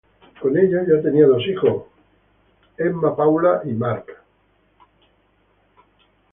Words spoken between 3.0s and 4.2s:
Paula y Mark.